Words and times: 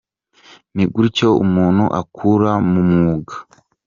Ni 0.75 0.83
gutyo 0.93 1.27
umuntu 1.43 1.83
akura 2.01 2.51
mu 2.69 2.81
mwuga. 2.91 3.35